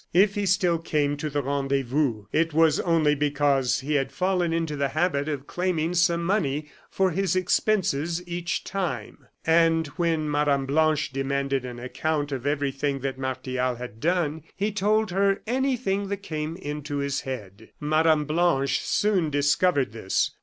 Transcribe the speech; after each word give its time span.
If 0.15 0.33
he 0.33 0.47
still 0.47 0.79
came 0.79 1.15
to 1.17 1.29
the 1.29 1.43
rendezvous, 1.43 2.25
it 2.31 2.55
was 2.55 2.79
only 2.79 3.13
because 3.13 3.81
he 3.81 3.93
had 3.93 4.11
fallen 4.11 4.51
into 4.51 4.75
the 4.75 4.87
habit 4.87 5.29
of 5.29 5.45
claiming 5.45 5.93
some 5.93 6.23
money 6.23 6.71
for 6.89 7.11
his 7.11 7.35
expenses 7.35 8.27
each 8.27 8.63
time. 8.63 9.27
And 9.45 9.85
when 9.97 10.27
Mme. 10.27 10.65
Blanche 10.65 11.13
demanded 11.13 11.65
an 11.65 11.77
account 11.77 12.31
of 12.31 12.47
everything 12.47 13.01
that 13.01 13.19
Martial 13.19 13.75
had 13.75 13.99
done, 13.99 14.41
he 14.55 14.71
told 14.71 15.11
her 15.11 15.43
anything 15.45 16.07
that 16.07 16.23
came 16.23 16.55
into 16.55 16.97
his 16.97 17.21
head. 17.21 17.69
Mme. 17.79 18.23
Blanche 18.23 18.79
soon 18.83 19.29
discovered 19.29 19.91
this. 19.91 20.31